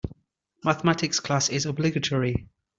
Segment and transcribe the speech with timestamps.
[0.65, 2.47] Mathematics class is obligatory.